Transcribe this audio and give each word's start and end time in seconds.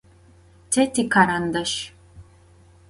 Te 0.71 0.81
tikarandaşş. 0.93 1.93